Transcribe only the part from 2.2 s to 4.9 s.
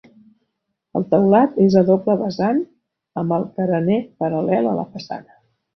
vessant amb el carener paral·lel a